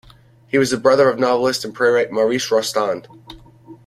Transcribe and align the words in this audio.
He 0.47 0.57
was 0.57 0.71
the 0.71 0.77
brother 0.79 1.09
of 1.11 1.19
novelist 1.19 1.63
and 1.63 1.75
playwright 1.75 2.11
Maurice 2.11 2.49
Rostand. 2.49 3.05